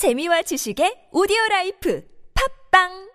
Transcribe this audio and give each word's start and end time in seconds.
재미와 0.00 0.40
지식의 0.40 1.12
오디오 1.12 1.36
라이프 1.50 2.02
팝빵 2.32 3.10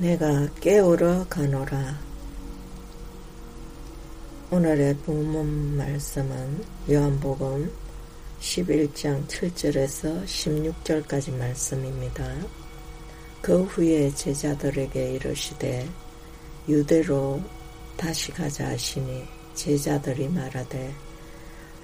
내가 0.00 0.48
깨우러 0.60 1.28
가노라. 1.28 2.11
오늘의 4.52 4.98
본문 4.98 5.78
말씀은 5.78 6.62
요한복음 6.90 7.72
11장 8.38 9.26
7절에서 9.26 10.26
16절까지 10.26 11.34
말씀입니다. 11.38 12.30
그 13.40 13.62
후에 13.62 14.10
제자들에게 14.14 15.14
이르시되 15.14 15.88
유대로 16.68 17.40
다시 17.96 18.30
가자 18.30 18.68
하시니 18.68 19.24
제자들이 19.54 20.28
말하되 20.28 20.92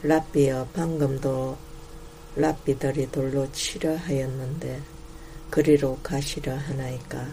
랍비여 0.03 0.69
방금도 0.75 1.57
랍비들이 2.37 3.11
돌로 3.11 3.51
치려 3.51 3.97
하였는데 3.97 4.83
그리로 5.49 5.99
가시려 6.03 6.55
하나이까 6.55 7.29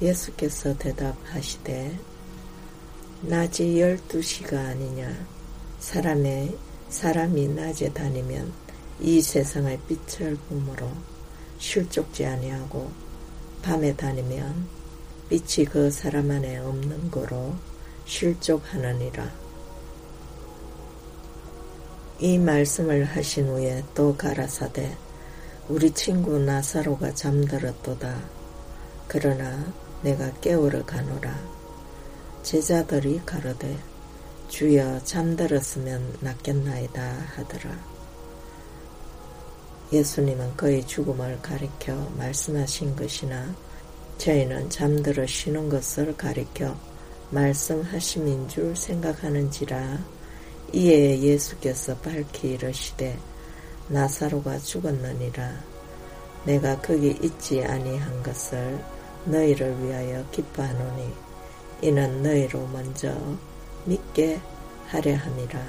예수께서 0.00 0.78
대답하시되 0.78 2.15
낮이 3.22 3.80
열두 3.80 4.20
시가 4.20 4.58
아니냐 4.58 5.26
사람의 5.80 6.56
사람이 6.88 7.48
낮에 7.48 7.92
다니면 7.92 8.52
이 9.00 9.20
세상의 9.20 9.80
빛을 9.88 10.36
보므로 10.48 10.90
실족지 11.58 12.24
아니하고 12.26 12.90
밤에 13.62 13.96
다니면 13.96 14.66
빛이 15.28 15.66
그 15.66 15.90
사람 15.90 16.30
안에 16.30 16.58
없는 16.58 17.10
거로 17.10 17.54
실족하느니라. 18.04 19.28
이 22.20 22.38
말씀을 22.38 23.04
하신 23.04 23.48
후에 23.48 23.82
또 23.94 24.16
가라사대 24.16 24.96
우리 25.68 25.90
친구 25.90 26.38
나사로가 26.38 27.12
잠들었도다. 27.14 28.22
그러나 29.08 29.72
내가 30.02 30.30
깨우러 30.40 30.84
가노라. 30.84 31.55
제자들이 32.46 33.20
가로되 33.26 33.76
주여 34.46 35.02
잠들었으면 35.02 36.18
낫겠나이다 36.20 37.02
하더라. 37.34 37.76
예수님은 39.92 40.56
그의 40.56 40.86
죽음을 40.86 41.42
가리켜 41.42 41.92
말씀하신 42.16 42.94
것이나 42.94 43.52
저희는 44.18 44.70
잠들어 44.70 45.26
쉬는 45.26 45.68
것을 45.68 46.16
가리켜 46.16 46.76
말씀하심인 47.30 48.46
줄 48.46 48.76
생각하는지라 48.76 49.98
이에 50.72 51.18
예수께서 51.18 51.96
밝히 51.96 52.50
이르시되 52.52 53.18
나사로가 53.88 54.60
죽었느니라 54.60 55.52
내가 56.44 56.80
거기 56.80 57.08
있지 57.20 57.64
아니한 57.64 58.22
것을 58.22 58.80
너희를 59.24 59.82
위하여 59.82 60.24
기뻐하노니 60.30 61.25
이는 61.82 62.22
너희로 62.22 62.66
먼저 62.68 63.14
믿게 63.84 64.40
하려 64.88 65.16
함이라. 65.16 65.60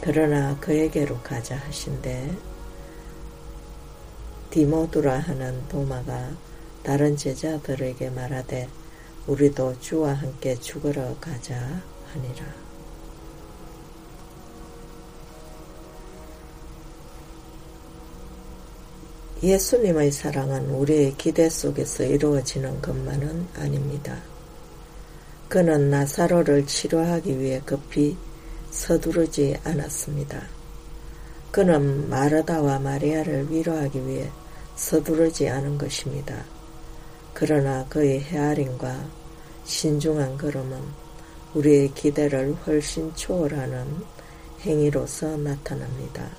그러나 0.00 0.58
그에게로 0.58 1.18
가자 1.20 1.56
하신대 1.56 2.30
디모두라 4.50 5.18
하는 5.18 5.66
도마가 5.68 6.30
다른 6.82 7.16
제자들에게 7.16 8.10
말하되 8.10 8.68
우리도 9.26 9.78
주와 9.80 10.14
함께 10.14 10.56
죽으러 10.56 11.16
가자 11.20 11.54
하니라. 12.12 12.44
예수님의 19.42 20.12
사랑은 20.12 20.70
우리의 20.70 21.16
기대 21.16 21.48
속에서 21.48 22.04
이루어지는 22.04 22.80
것만은 22.80 23.48
아닙니다. 23.56 24.31
그는 25.52 25.90
나사로를 25.90 26.66
치료하기 26.66 27.38
위해 27.38 27.60
급히 27.66 28.16
서두르지 28.70 29.54
않았습니다. 29.62 30.40
그는 31.50 32.08
마르다와 32.08 32.78
마리아를 32.78 33.50
위로하기 33.50 34.08
위해 34.08 34.30
서두르지 34.76 35.50
않은 35.50 35.76
것입니다. 35.76 36.42
그러나 37.34 37.84
그의 37.90 38.20
헤아림과 38.20 39.04
신중한 39.64 40.38
걸음은 40.38 40.80
우리의 41.52 41.92
기대를 41.92 42.54
훨씬 42.66 43.14
초월하는 43.14 43.86
행위로서 44.62 45.36
나타납니다. 45.36 46.30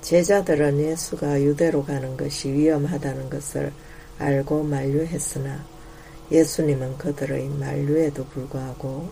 제자들은 0.00 0.80
예수가 0.80 1.42
유대로 1.42 1.84
가는 1.84 2.16
것이 2.16 2.50
위험하다는 2.50 3.28
것을 3.28 3.70
알고 4.18 4.62
만류했으나 4.62 5.77
예수님은 6.30 6.98
그들의 6.98 7.48
만류에도 7.48 8.24
불구하고 8.26 9.08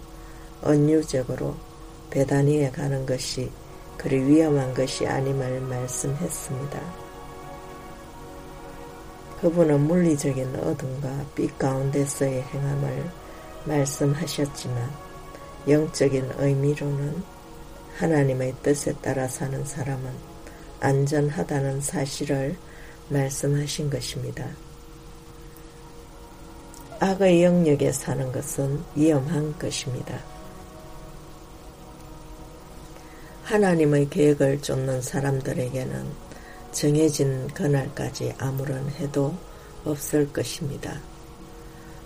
언유적으로 0.63 1.55
베다니에 2.11 2.71
가는 2.71 3.05
것이 3.07 3.51
그리 3.97 4.23
위험한 4.23 4.75
것이 4.75 5.07
아님을 5.07 5.61
말씀했습니다. 5.63 7.07
그분은 9.41 9.81
물리적인 9.81 10.57
어둠과 10.57 11.27
빛 11.35 11.59
가운데서의 11.59 12.43
행함을 12.43 13.11
말씀하셨지만 13.65 14.91
영적인 15.69 16.31
의미로는 16.39 17.23
하나님의 17.97 18.55
뜻에 18.63 18.93
따라 19.03 19.27
사는 19.27 19.65
사람은 19.65 20.11
안전하다는 20.81 21.81
사실을 21.81 22.57
말씀하신 23.09 23.91
것입니다. 23.91 24.47
악의 26.99 27.45
영역에 27.45 27.93
사는 27.93 28.33
것은 28.33 28.83
위험한 28.95 29.59
것입니다. 29.59 30.19
하나님의 33.45 34.09
계획을 34.09 34.63
쫓는 34.63 35.03
사람들에게는 35.03 36.07
정해진 36.73 37.49
그날까지 37.49 38.35
아무런 38.39 38.89
해도 38.91 39.35
없을 39.85 40.33
것입니다. 40.33 40.99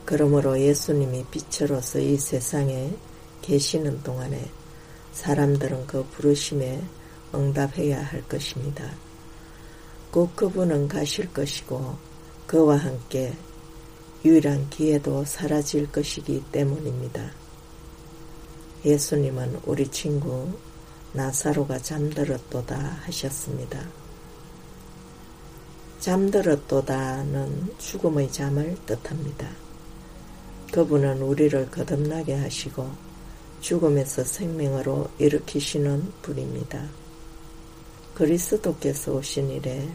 그러므로 0.04 0.60
예수님이 0.60 1.24
빛으로서 1.30 2.00
이 2.00 2.16
세상에 2.16 2.92
계시는 3.42 4.02
동안에 4.02 4.50
사람들은 5.12 5.86
그 5.86 6.04
부르심에 6.10 6.82
응답해야 7.34 8.02
할 8.02 8.22
것입니다. 8.28 8.90
꼭 10.10 10.34
그분은 10.34 10.88
가실 10.88 11.32
것이고 11.32 11.96
그와 12.46 12.76
함께 12.76 13.32
유일한 14.24 14.68
기회도 14.68 15.24
사라질 15.24 15.90
것이기 15.90 16.44
때문입니다. 16.52 17.30
예수님은 18.84 19.60
우리 19.64 19.88
친구 19.88 20.48
나사로가 21.12 21.78
잠들었도다 21.78 22.76
하셨습니다. 23.04 23.82
잠들었도다는 26.00 27.74
죽음의 27.78 28.30
잠을 28.30 28.76
뜻합니다. 28.86 29.48
그분은 30.72 31.22
우리를 31.22 31.70
거듭나게 31.70 32.34
하시고 32.34 32.90
죽음에서 33.60 34.24
생명으로 34.24 35.08
일으키시는 35.18 36.12
분입니다. 36.22 36.88
그리스도께서 38.14 39.12
오신 39.12 39.50
이래 39.50 39.88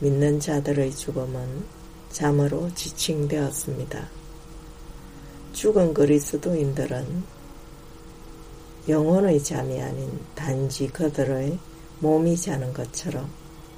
믿는 0.00 0.40
자들의 0.40 0.94
죽음은 0.94 1.79
잠으로 2.10 2.72
지칭되었습니다. 2.74 4.08
죽은 5.52 5.94
그리스도인들은 5.94 7.22
영혼의 8.88 9.42
잠이 9.42 9.80
아닌 9.80 10.10
단지 10.34 10.88
그들의 10.88 11.58
몸이 12.00 12.36
자는 12.36 12.72
것처럼 12.72 13.30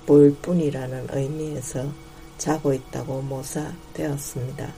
볼 0.06 0.34
뿐이라는 0.40 1.08
의미에서 1.11 1.90
자고 2.38 2.73
있다고 2.73 3.23
모사되었습니다. 3.23 4.73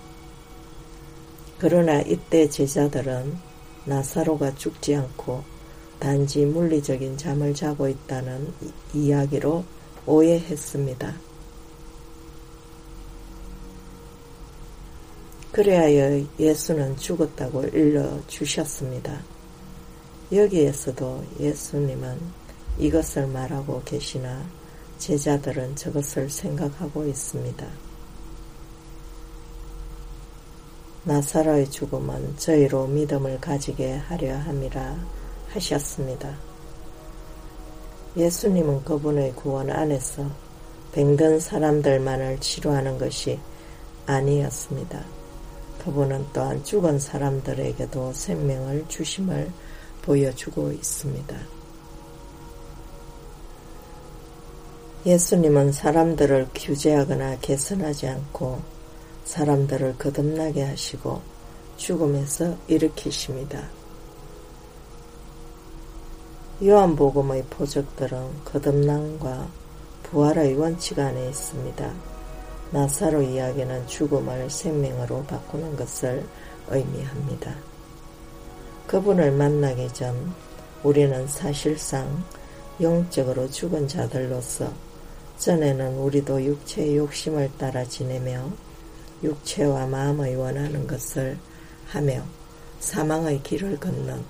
그러나 1.59 2.01
이때 2.01 2.49
제자들은 2.49 3.39
나사로가 3.85 4.55
죽지 4.55 4.97
않고 4.97 5.45
단지 5.99 6.45
물리적인 6.45 7.17
잠을 7.17 7.55
자고 7.55 7.89
있다는 7.89 8.53
이야기로 8.93 9.65
오해했습니다. 10.07 11.24
그래야 15.55 16.21
예수는 16.37 16.97
죽었다고 16.97 17.67
일러 17.67 18.19
주셨습니다. 18.27 19.21
여기에서도 20.33 21.25
예수님은 21.39 22.19
이것을 22.77 23.29
말하고 23.29 23.81
계시나 23.85 24.45
제자들은 24.99 25.77
저것을 25.77 26.29
생각하고 26.29 27.07
있습니다. 27.07 27.65
나사로의 31.05 31.71
죽음은 31.71 32.37
저희로 32.37 32.89
믿음을 32.89 33.41
가지게 33.41 33.93
하려 33.93 34.37
함이라 34.37 34.97
하셨습니다. 35.51 36.37
예수님은 38.17 38.83
그분의 38.83 39.37
구원 39.37 39.71
안에서 39.71 40.29
병든 40.91 41.39
사람들만을 41.39 42.41
치료하는 42.41 42.99
것이 42.99 43.39
아니었습니다. 44.07 45.24
그분은 45.85 46.27
또한 46.33 46.65
죽은 46.65 46.99
사람들에게도 46.99 48.15
생명을 48.15 48.87
주심을 48.89 49.51
보여주고 50.03 50.73
있습니다. 50.73 51.37
예수님은 55.05 55.73
사람들을 55.73 56.49
규제하거나 56.55 57.39
개선하지 57.41 58.09
않고 58.09 58.63
사람들을 59.25 59.99
거듭나게 59.99 60.63
하시고 60.63 61.21
죽음에서 61.77 62.57
일으키십니다. 62.69 63.69
요한복음의 66.63 67.45
포적들은 67.51 68.45
거듭남과 68.47 69.49
부활의 70.05 70.55
원칙 70.55 70.99
안에 70.99 71.29
있습니다. 71.29 72.14
나사로 72.71 73.23
이야기는 73.23 73.87
죽음을 73.87 74.51
생명으로 74.51 75.25
바꾸는 75.25 75.77
것을 75.77 76.25
의미합니다. 76.69 77.55
그분을 78.87 79.33
만나기 79.33 79.93
전 79.93 80.35
우리는 80.83 81.27
사실상 81.27 82.25
영적으로 82.81 83.49
죽은 83.51 83.89
자들로서 83.89 84.73
전에는 85.39 85.99
우리도 85.99 86.45
육체의 86.45 86.97
욕심을 86.97 87.51
따라 87.59 87.85
지내며 87.85 88.51
육체와 89.23 89.87
마음의 89.87 90.37
원하는 90.37 90.87
것을 90.87 91.39
하며 91.87 92.23
사망의 92.81 93.43
길을 93.43 93.79
걷는 93.81 94.23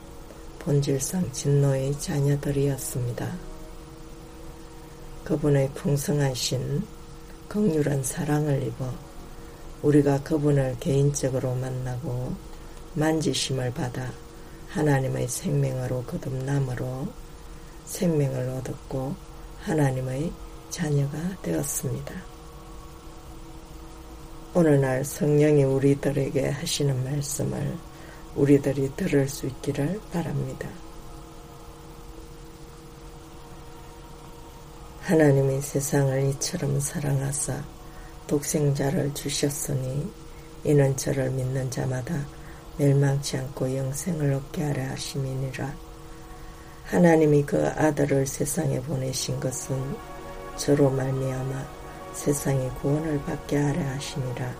본질상 0.60 1.32
진노의 1.32 1.98
자녀들이었습니다. 1.98 3.36
그분의 5.24 5.70
풍성하신 5.74 6.82
극률한 7.48 8.02
사랑을 8.02 8.62
입어 8.62 8.92
우리가 9.82 10.22
그분을 10.22 10.76
개인적으로 10.80 11.54
만나고 11.54 12.34
만지심을 12.94 13.72
받아 13.74 14.10
하나님의 14.70 15.28
생명으로 15.28 16.04
거듭남으로 16.04 17.08
생명을 17.84 18.48
얻었고 18.48 19.14
하나님의 19.60 20.32
자녀가 20.70 21.18
되었습니다. 21.42 22.14
오늘날 24.54 25.04
성령이 25.04 25.64
우리들에게 25.64 26.48
하시는 26.48 27.04
말씀을 27.04 27.76
우리들이 28.36 28.90
들을 28.96 29.28
수 29.28 29.46
있기를 29.46 30.00
바랍니다. 30.12 30.68
하나님이 35.04 35.60
세상을 35.60 36.30
이처럼 36.30 36.80
사랑하사 36.80 37.62
독생자를 38.26 39.12
주셨으니 39.12 40.10
이는 40.64 40.96
저를 40.96 41.28
믿는 41.28 41.70
자마다 41.70 42.14
멸망치 42.78 43.36
않고 43.36 43.76
영생을 43.76 44.32
얻게 44.32 44.64
하려 44.64 44.82
하심이니라. 44.84 45.74
하나님이 46.84 47.44
그 47.44 47.68
아들을 47.76 48.26
세상에 48.26 48.80
보내신 48.80 49.38
것은 49.40 49.76
저로 50.56 50.88
말미암아 50.88 51.66
세상이 52.14 52.66
구원을 52.80 53.22
받게 53.24 53.58
하려 53.58 53.82
하심이라. 53.82 54.54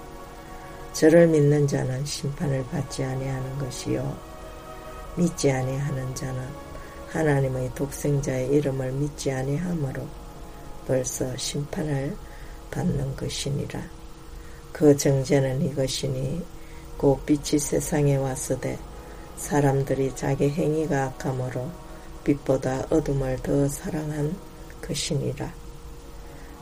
저를 0.93 1.27
믿는 1.27 1.67
자는 1.67 2.05
심판을 2.05 2.67
받지 2.67 3.03
아니하는 3.03 3.59
것이요 3.61 4.15
믿지 5.17 5.51
아니하는 5.51 6.15
자는 6.15 6.47
하나님의 7.09 7.71
독생자의 7.75 8.51
이름을 8.51 8.93
믿지 8.93 9.33
아니하므로 9.33 10.07
벌써 10.87 11.37
심판을 11.37 12.17
받는 12.71 13.17
것이니라. 13.17 13.81
그 14.73 14.97
정죄는 14.97 15.63
이것이니 15.63 16.45
곧 16.97 17.25
빛이 17.25 17.59
세상에 17.59 18.17
왔으되 18.17 18.79
사람들이 19.37 20.15
자기 20.15 20.51
행위가 20.51 21.05
악함으로 21.05 21.71
빛보다 22.25 22.87
어둠을 22.91 23.39
더 23.43 23.69
사랑한 23.69 24.37
것이니라. 24.81 25.53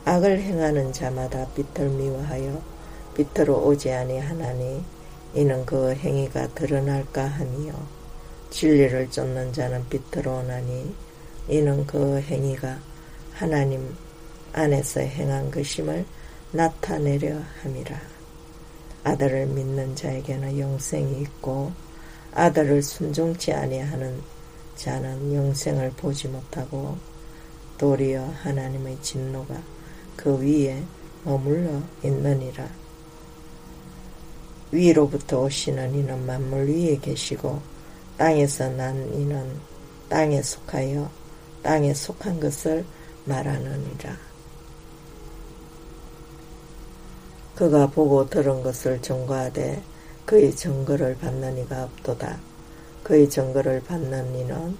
악을 0.05 0.41
행하는 0.41 0.91
자마다 0.91 1.47
빛을 1.53 1.89
미워하여 1.89 2.61
빛으로 3.15 3.65
오지 3.65 3.91
아니하나니 3.91 4.83
이는 5.33 5.65
그 5.65 5.93
행위가 5.93 6.49
드러날까 6.49 7.25
함이요 7.25 7.73
진리를 8.49 9.09
쫓는 9.09 9.53
자는 9.53 9.87
빛으로 9.89 10.39
오나니 10.39 10.93
이는 11.47 11.87
그 11.87 12.19
행위가 12.19 12.79
하나님 13.33 13.95
안에서 14.53 15.01
행한 15.01 15.51
것임을 15.51 16.05
나타내려 16.51 17.39
함이라. 17.61 17.99
아들을 19.03 19.47
믿는 19.47 19.95
자에게는 19.95 20.59
영생이 20.59 21.21
있고 21.23 21.71
아들을 22.33 22.81
순종치 22.81 23.51
아니하는 23.51 24.21
자는 24.75 25.33
영생을 25.33 25.91
보지 25.97 26.27
못하고 26.27 26.97
도리어 27.77 28.25
하나님의 28.43 28.99
진노가 29.01 29.55
그 30.15 30.39
위에 30.39 30.83
머물러 31.23 31.81
있느니라. 32.03 32.67
위로부터 34.71 35.41
오시는 35.43 35.93
이는 35.95 36.25
만물 36.25 36.69
위에 36.69 36.97
계시고 36.97 37.61
땅에서 38.17 38.69
난 38.69 38.95
이는 39.13 39.59
땅에 40.09 40.41
속하여 40.41 41.09
땅에 41.63 41.93
속한 41.93 42.39
것을 42.39 42.85
말하느니라. 43.25 44.32
그가 47.63 47.87
보고 47.87 48.29
들은 48.29 48.61
것을 48.61 49.01
전과하되 49.01 49.81
그의 50.25 50.53
증거를 50.53 51.15
받는 51.15 51.59
이가 51.59 51.85
없도다. 51.85 52.37
그의 53.03 53.29
증거를 53.29 53.81
받는 53.83 54.35
이는 54.35 54.77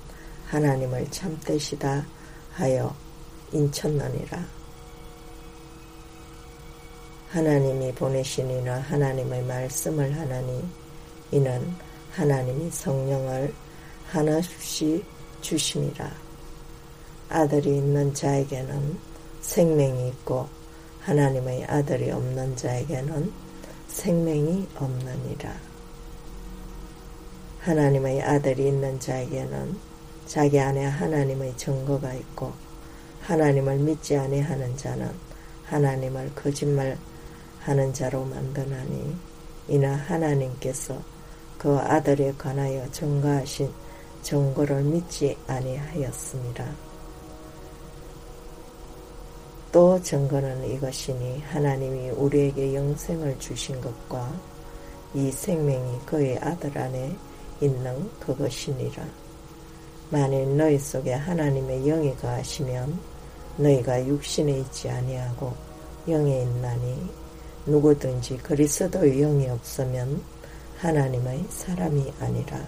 하나님을 0.47 1.09
참되시다 1.09 2.05
하여 2.51 2.93
인쳤느니라. 3.53 4.45
하나님이 7.29 7.93
보내신 7.93 8.51
이는 8.51 8.77
하나님의 8.77 9.43
말씀을 9.43 10.19
하나니 10.19 10.67
이는 11.31 11.73
하나님이 12.11 12.69
성령을 12.69 13.53
하나씩 14.09 15.05
주심이라. 15.39 16.11
아들이 17.29 17.77
있는 17.77 18.13
자에게는 18.13 18.97
생명이 19.39 20.09
있고 20.09 20.62
하나님의 21.05 21.65
아들이 21.65 22.11
없는 22.11 22.55
자에게는 22.55 23.31
생명이 23.87 24.67
없느니라. 24.75 25.53
하나님의 27.59 28.21
아들이 28.21 28.67
있는 28.67 28.99
자에게는 28.99 29.77
자기 30.25 30.59
안에 30.59 30.85
하나님의 30.85 31.57
증거가 31.57 32.13
있고 32.13 32.53
하나님을 33.21 33.77
믿지 33.79 34.17
아니하는 34.17 34.77
자는 34.77 35.11
하나님을 35.65 36.33
거짓말 36.35 36.97
하는 37.59 37.93
자로 37.93 38.23
만드나니 38.25 39.15
이는 39.67 39.93
하나님께서 39.93 41.01
그 41.57 41.77
아들에 41.77 42.33
관하여 42.37 42.89
증거하신 42.91 43.71
증거를 44.21 44.83
믿지 44.83 45.37
아니하였습니다. 45.47 46.92
또 49.73 49.99
증거는 49.99 50.69
이것이니 50.69 51.41
하나님이 51.47 52.11
우리에게 52.11 52.75
영생을 52.75 53.39
주신 53.39 53.81
것과 53.81 54.31
이 55.15 55.31
생명이 55.31 55.97
그의 56.05 56.37
아들 56.37 56.77
안에 56.77 57.15
있는 57.59 58.07
그것이니라. 58.19 59.03
만일 60.11 60.55
너희 60.55 60.77
속에 60.77 61.13
하나님의 61.13 61.85
영이 61.85 62.15
가하시면 62.17 62.99
너희가 63.57 64.05
육신에 64.05 64.59
있지 64.59 64.91
아니하고 64.91 65.51
영에 66.07 66.43
있나니 66.43 67.09
누구든지 67.65 68.37
그리스도의 68.37 69.21
영이 69.21 69.49
없으면 69.49 70.21
하나님의 70.77 71.45
사람이 71.49 72.13
아니라. 72.19 72.63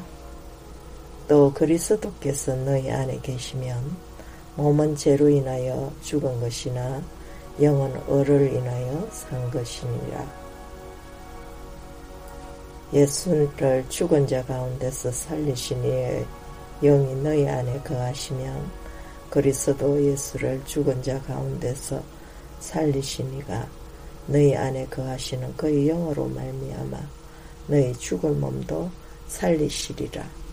또 1.28 1.54
그리스도께서 1.54 2.56
너희 2.56 2.90
안에 2.90 3.20
계시면 3.22 3.96
몸은 4.56 4.96
죄로 4.96 5.30
인하여 5.30 5.92
죽은 6.02 6.40
것이나 6.40 7.02
영은 7.62 7.92
을을 8.10 8.54
인하여 8.54 9.08
산 9.12 9.52
것이니라. 9.52 10.46
예수를 12.94 13.86
죽은 13.90 14.28
자 14.28 14.44
가운데서 14.46 15.12
살리신 15.12 15.84
이의 15.84 16.26
영이 16.82 17.16
너희 17.16 17.48
안에 17.48 17.80
거하시면 17.82 18.72
그리스도 19.30 20.02
예수를 20.02 20.62
죽은 20.66 21.02
자 21.02 21.22
가운데서 21.24 22.02
살리신 22.60 23.40
이가 23.40 23.68
너희 24.28 24.56
안에 24.56 24.86
거하시는 24.88 25.56
그의 25.58 25.88
영으로 25.88 26.28
말미암아 26.28 26.98
너희 27.68 27.94
죽을 27.94 28.32
몸도 28.32 28.90
살리시리라. 29.28 30.45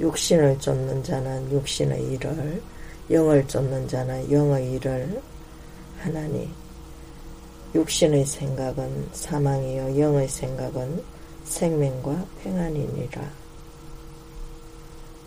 육신을 0.00 0.58
쫓는 0.58 1.02
자는 1.04 1.50
육신의 1.52 2.12
일을 2.12 2.62
영을 3.10 3.46
쫓는 3.46 3.86
자는 3.86 4.30
영의 4.30 4.72
일을 4.72 5.22
하나니 5.98 6.50
육신의 7.74 8.24
생각은 8.24 9.08
사망이요 9.12 10.00
영의 10.00 10.28
생각은 10.28 11.02
생명과 11.44 12.24
평안이니라. 12.42 13.30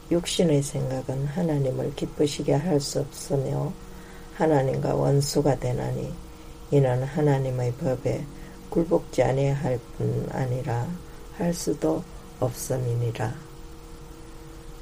육신의 0.10 0.64
생각은 0.64 1.26
하나님을 1.26 1.94
기쁘시게 1.96 2.54
할 2.54 2.80
수 2.80 3.00
없으며 3.02 3.72
하나님과 4.36 4.96
원수가 4.96 5.60
되나니 5.60 6.14
이는 6.72 7.04
하나님의 7.04 7.74
법에 7.74 8.24
굴복지 8.70 9.24
아니할 9.24 9.80
뿐 9.98 10.28
아니라 10.32 10.88
할 11.38 11.54
수도 11.54 12.04
없음이니라. 12.40 13.47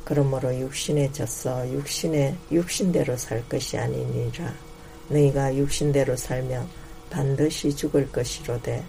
그러므로 0.05 0.57
육신에 0.57 1.12
졌어 1.12 1.67
육신에 1.69 2.38
육신대로 2.51 3.17
살 3.17 3.47
것이 3.50 3.77
아니니라. 3.77 4.53
너희가 5.09 5.55
육신대로 5.55 6.15
살면 6.15 6.67
반드시 7.09 7.75
죽을 7.75 8.12
것이로되 8.12 8.83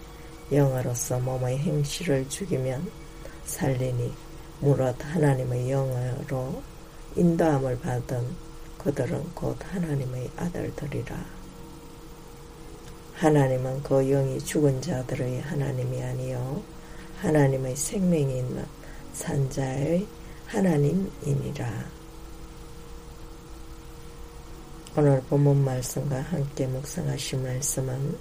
영으로서 0.51 1.19
몸의 1.19 1.57
행실을 1.57 2.29
죽이면 2.29 2.89
살리니 3.45 4.13
무릇 4.59 4.95
하나님의 5.03 5.67
영으로 5.67 6.61
인도함을 7.15 7.79
받은 7.79 8.47
그들은 8.77 9.33
곧 9.33 9.57
하나님의 9.71 10.29
아들들이라. 10.37 11.37
하나님은 13.13 13.81
그 13.81 14.03
영이 14.07 14.39
죽은 14.39 14.79
자들의 14.79 15.41
하나님이 15.41 16.03
아니요 16.03 16.61
하나님의 17.21 17.75
생명이 17.75 18.37
있는 18.37 18.63
산자의 19.13 20.05
하나님이니라. 20.47 21.67
오늘 24.95 25.21
본문 25.23 25.63
말씀과 25.63 26.21
함께 26.21 26.65
묵상하신 26.67 27.43
말씀은 27.43 28.17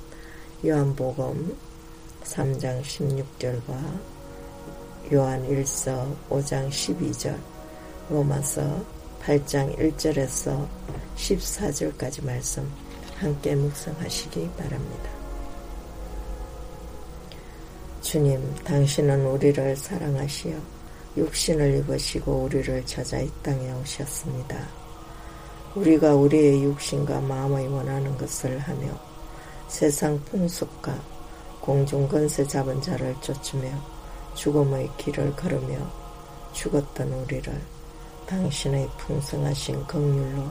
요한복음 0.66 1.56
3장 2.24 2.82
16절과 2.82 4.00
요한 5.12 5.48
1서 5.48 6.16
5장 6.28 6.68
12절 6.68 7.38
로마서 8.10 8.84
8장 9.22 9.78
1절에서 9.78 10.68
14절까지 11.16 12.24
말씀 12.24 12.68
함께 13.18 13.54
묵상하시기 13.54 14.50
바랍니다. 14.58 15.10
주님, 18.02 18.54
당신은 18.64 19.26
우리를 19.26 19.76
사랑하시어 19.76 20.75
육신을 21.16 21.78
입으시고 21.78 22.42
우리를 22.42 22.84
찾아 22.84 23.18
이 23.18 23.30
땅에 23.42 23.72
오셨습니다. 23.72 24.56
우리가 25.74 26.14
우리의 26.14 26.62
육신과 26.64 27.20
마음의 27.22 27.68
원하는 27.68 28.16
것을 28.18 28.58
하며 28.58 28.88
세상 29.68 30.18
풍속과 30.24 30.94
공중 31.60 32.06
건세 32.06 32.46
잡은 32.46 32.80
자를 32.80 33.14
쫓으며 33.20 33.68
죽음의 34.34 34.90
길을 34.98 35.34
걸으며 35.36 35.76
죽었던 36.52 37.12
우리를 37.12 37.60
당신의 38.26 38.88
풍성하신 38.98 39.86
긍휼로 39.86 40.48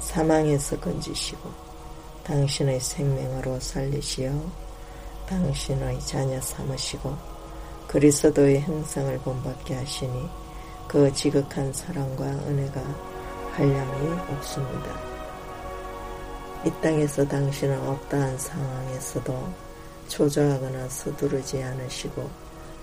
사망에서 0.00 0.78
건지시고 0.80 1.50
당신의 2.24 2.80
생명으로 2.80 3.58
살리시어 3.60 4.30
당신의 5.26 6.00
자녀 6.00 6.40
삼으시고 6.40 7.37
그리스도의 7.88 8.60
형상을 8.60 9.18
본받게 9.20 9.74
하시니 9.74 10.28
그 10.86 11.10
지극한 11.14 11.72
사랑과 11.72 12.24
은혜가 12.24 12.80
한량이 13.52 14.20
없습니다. 14.32 14.94
이 16.66 16.70
땅에서 16.82 17.26
당신은 17.26 17.80
어떠한 17.88 18.36
상황에서도 18.36 19.52
초조하거나 20.08 20.88
서두르지 20.88 21.62
않으시고 21.62 22.28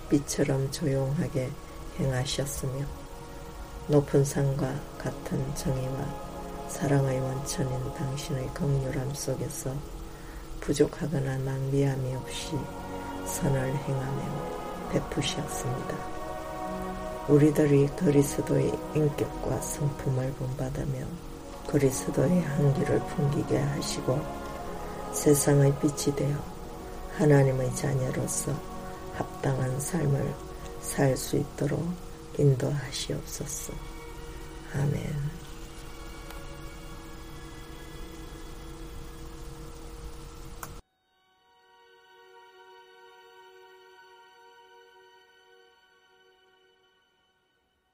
빛처럼 0.10 0.72
조용하게 0.72 1.52
행하셨으며 2.00 2.86
높은 3.88 4.26
산과 4.26 4.74
같은 4.98 5.56
정의와 5.56 6.68
사랑의 6.68 7.20
원천인 7.20 7.94
당신의 7.94 8.50
긍휼함 8.56 9.14
속에서 9.14 9.72
부족하거나 10.62 11.38
낭비함이 11.38 12.16
없이 12.16 12.54
선을 13.28 13.76
행하며 13.76 14.65
베푸셨습니다. 14.90 15.98
우리들이 17.28 17.88
그리스도의 17.96 18.72
인격과 18.94 19.60
성품을 19.62 20.32
본받으며 20.34 21.06
그리스도의 21.68 22.42
향기를 22.42 23.00
풍기게 23.00 23.58
하시고 23.58 24.20
세상의 25.14 25.74
빛이 25.80 26.16
되어 26.16 26.38
하나님의 27.18 27.74
자녀로서 27.76 28.52
합당한 29.16 29.80
삶을 29.80 30.34
살 30.82 31.18
수 31.18 31.38
있도록 31.38 31.84
인도하시옵소서. 32.38 33.74
아멘. 34.74 35.45